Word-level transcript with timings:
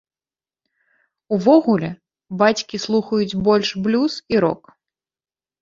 Увогуле, 1.35 1.89
бацькі 2.41 2.81
слухаюць 2.87 3.39
больш 3.49 3.75
блюз 3.85 4.13
і 4.37 4.41
рок. 4.49 4.63